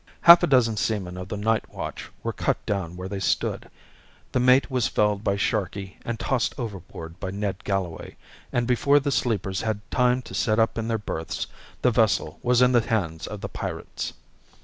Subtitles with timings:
[0.21, 3.69] Half a dozen seamen of the night watch were cut down where they stood,
[4.31, 8.15] the mate was felled by Sharkey and tossed overboard by Ned Galloway,
[8.51, 11.45] and before the sleepers had time to sit up in their berths,
[11.83, 14.13] the vessel was in the hands of the pirates.